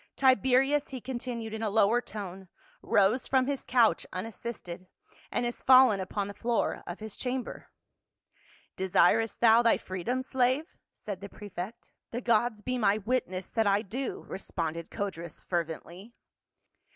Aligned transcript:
"Tibe 0.15 0.41
rius," 0.43 0.89
he 0.89 0.99
continued, 0.99 1.53
in 1.53 1.61
a 1.61 1.69
lower 1.69 2.01
tone, 2.01 2.47
"rose 2.81 3.27
from 3.27 3.45
his 3.45 3.63
couch 3.63 4.03
unassisted, 4.11 4.87
and 5.31 5.45
is 5.45 5.61
fallen 5.61 5.99
upon 5.99 6.27
the 6.27 6.33
floor 6.33 6.81
of 6.87 6.99
his 6.99 7.15
chamber." 7.15 7.67
"Desirest 8.75 9.41
thou 9.41 9.61
thy 9.61 9.77
freedom, 9.77 10.23
slave?" 10.23 10.65
said 10.91 11.21
the 11.21 11.29
prefect. 11.29 11.91
"The 12.09 12.19
gods 12.19 12.63
be 12.63 12.79
my 12.79 12.97
witness 12.97 13.51
that 13.51 13.67
I 13.67 13.83
do," 13.83 14.23
responded 14.27 14.89
Codrus 14.89 15.43
fervently. 15.43 16.15